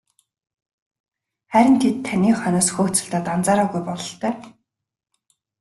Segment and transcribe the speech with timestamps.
[1.51, 4.33] Харин тэд таны хойноос хөөцөлдөөд анзаараагүй бололтой.